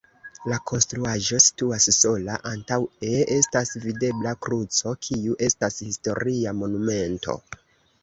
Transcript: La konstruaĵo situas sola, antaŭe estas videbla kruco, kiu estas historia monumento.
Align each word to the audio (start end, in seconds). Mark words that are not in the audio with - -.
La 0.51 0.55
konstruaĵo 0.69 1.41
situas 1.47 1.87
sola, 1.97 2.39
antaŭe 2.53 3.13
estas 3.37 3.75
videbla 3.85 4.35
kruco, 4.49 4.97
kiu 5.07 5.41
estas 5.53 5.81
historia 5.93 6.59
monumento. 6.65 7.43